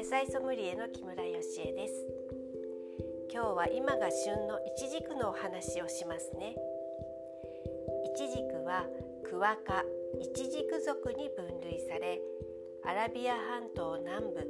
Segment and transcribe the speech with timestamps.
[0.00, 1.92] 野菜ソムリエの木村よしえです。
[3.30, 6.56] 今日は今が旬のイチジクのお話をしますね。
[8.06, 8.86] イチジクは
[9.28, 9.84] クワ科
[10.18, 12.18] イチジク属に分類され
[12.82, 14.40] アラビア半島南部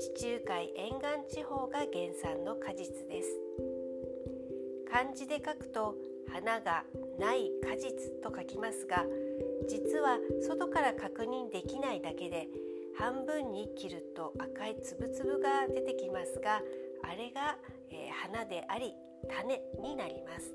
[0.00, 0.92] 地中海沿
[1.28, 1.86] 岸地方が原
[2.18, 3.28] 産の果実です。
[4.90, 5.94] 漢字で書くと
[6.26, 6.84] 花が
[7.18, 9.04] ない果実と書きますが
[9.68, 12.48] 実は外から確認できないだけで
[12.98, 16.60] 半分に切ると赤いつぶつぶが出てきますが
[17.04, 17.56] あれが、
[17.90, 18.92] えー、花であり
[19.28, 20.52] 種になります。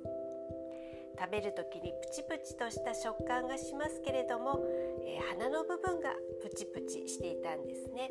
[1.17, 4.59] 食べる時にプチプチとした食感がしますけれども、
[5.05, 6.09] えー、花の部分が
[6.41, 8.09] プチプチしていたんですね。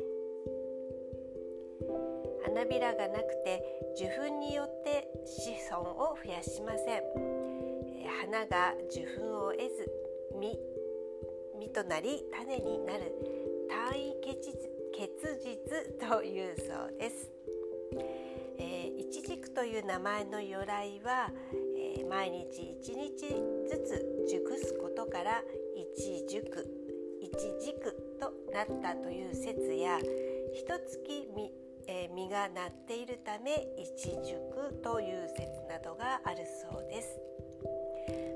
[2.43, 3.63] 花びらがなくて
[3.95, 7.03] 受粉によって子孫を増やしません、
[7.87, 9.91] えー、花が受粉を得ず
[10.39, 10.57] 実
[11.59, 13.42] 実となり種になる。
[13.73, 17.31] 単位結実というそうです。
[18.59, 21.31] えー、イチジクという名前の由来は、
[21.97, 23.17] えー、毎日1日
[23.67, 25.41] ずつ熟すことから
[25.75, 26.67] 一熟
[27.19, 27.31] 一
[27.65, 29.97] 軸となったという説や
[30.53, 31.51] 一月実,、
[31.87, 37.19] えー、実がなっているため一熟という説などがあるそうです。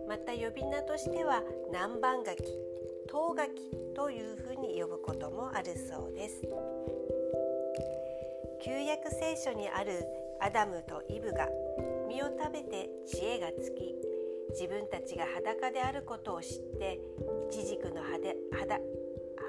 [0.08, 2.77] また呼び名としては南蛮柿
[3.18, 3.50] 唐柿
[3.96, 6.44] というふうに呼ぶこともあるそうです
[8.64, 10.06] 旧約聖書にある
[10.40, 11.48] アダムとイブが
[12.08, 13.95] 実を食べて知恵がつき
[14.52, 17.00] 自分たちが裸であることを知って
[17.50, 18.76] イチジクの葉で肌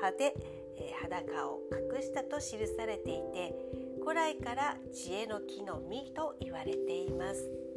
[0.00, 0.32] 葉で、
[0.78, 3.54] え、裸を隠したと記されていて
[4.00, 7.67] 古来から知恵の木の実と言われています。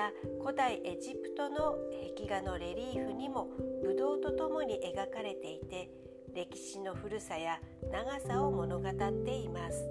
[0.00, 0.12] た
[0.42, 1.76] 古代エジプトの
[2.16, 3.48] 壁画のレリーフにも
[3.82, 5.90] ブドウとともに描かれていて
[6.34, 7.58] 歴史の古さや
[7.92, 9.84] 長さを物語っています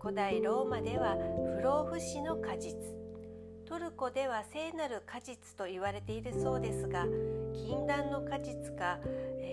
[0.00, 1.16] 古代ローマでは
[1.56, 2.74] 不老不死の果実
[3.66, 7.04] トルコでは聖なる果実と言われているそうですが
[7.52, 9.00] 禁断の果実か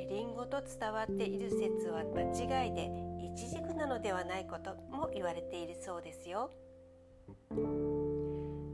[0.10, 6.52] リンゴと伝わっている説は間違いでイチジクなのではないことも言われているそうですよ。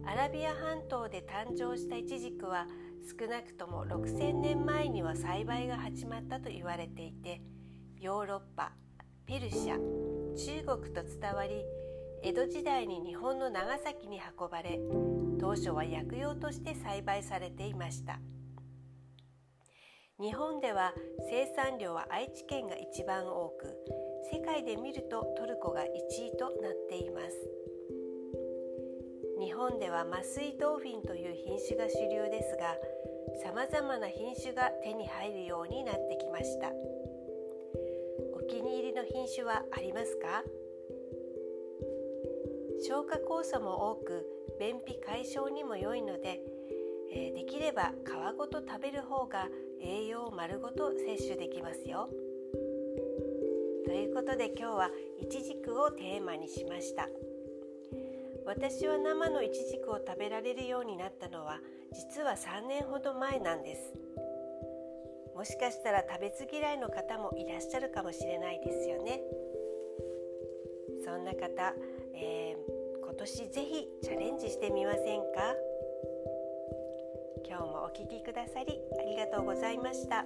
[0.05, 2.67] アラビア半島で誕生したイチジクは
[3.19, 7.41] 少なくとも6,000年前には栽培が始まったと言われていて
[7.99, 8.73] ヨーロッパ
[9.25, 9.77] ペルシャ
[10.35, 11.63] 中国と伝わり
[12.23, 14.79] 江戸時代に日本の長崎に運ばれ
[15.39, 18.19] 当初は薬用として栽培されていました。
[20.21, 20.93] 日本では
[21.31, 23.75] 生産量は愛知県が一番多く
[24.31, 25.85] 世界で見るとトルコが1
[26.27, 27.80] 位となっています。
[29.41, 32.77] 日本では麻酔ドーフィンという品種が主流ですが
[33.43, 36.69] さまざまな品種が手に入るようになってきました。
[38.35, 40.43] お気に入りの品種はありますか？
[42.85, 44.25] 消化酵素も多く
[44.59, 46.41] 便秘解消にも良いので、
[47.11, 49.47] できれば皮ごと食べる方が
[49.81, 52.09] 栄養を丸ごと摂取できますよ。
[53.85, 57.07] ということで今日はイチジクをテーマにしました。
[58.45, 61.59] 私は生のイチジクを食べられるようになったのは
[61.93, 63.93] 実は3年ほど前なんです。
[65.35, 69.21] もしかしたら食べず嫌いの方もいらっしゃるかもしれないですよね。
[71.03, 71.73] そんな方、
[72.13, 75.55] えー、今年ぜひチャレンジしてみませんか？
[77.47, 80.25] 今日もお聴きくださりありがとうございました。